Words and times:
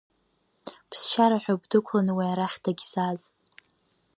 Ԥсшьараҳәоуп 0.89 1.63
дықәланы 1.69 2.11
уи 2.17 2.25
арахь 2.31 2.57
дагьзааз… 2.63 3.21